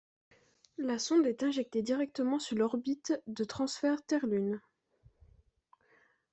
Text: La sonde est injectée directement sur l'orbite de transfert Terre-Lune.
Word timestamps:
La 0.79 0.97
sonde 0.97 1.27
est 1.27 1.43
injectée 1.43 1.83
directement 1.83 2.39
sur 2.39 2.57
l'orbite 2.57 3.13
de 3.27 3.43
transfert 3.43 4.03
Terre-Lune. 4.03 4.59